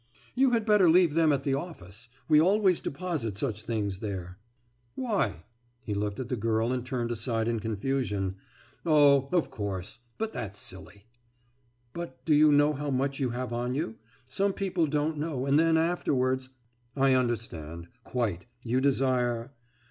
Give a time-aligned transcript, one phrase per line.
[0.35, 2.09] «»You had better leave them at the office.
[2.27, 4.39] We always deposit such things there.«
[4.95, 5.43] »Why?«
[5.83, 8.37] He looked at the girl, and turned aside in confusion.
[8.83, 9.99] »Oh, of course...
[10.17, 11.05] but that's silly!«
[11.93, 13.97] »But do you know how much you have on you?
[14.25, 16.49] Some people don't know, and then afterwards....«
[16.95, 17.87] »I understand.
[18.03, 18.47] Quite.
[18.63, 19.51] You desire....